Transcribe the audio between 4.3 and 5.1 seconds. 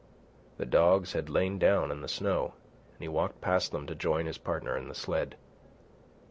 partner in the